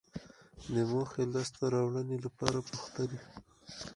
[0.73, 3.19] د موخې لاسته راوړنې لپاره پوښتنې